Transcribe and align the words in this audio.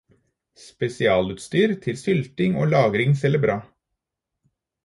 Spesialutstyr 0.61 1.75
til 1.83 2.01
sylting 2.05 2.57
og 2.63 2.67
lagring 2.75 3.15
selger 3.23 3.45
bra. 3.47 3.63